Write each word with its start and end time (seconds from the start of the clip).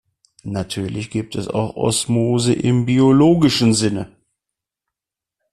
Natürlich 0.45 1.11
gibt 1.11 1.35
es 1.35 1.47
auch 1.47 1.75
Osmose 1.75 2.53
im 2.55 2.87
biologischen 2.87 3.75
Sinne. 3.75 4.11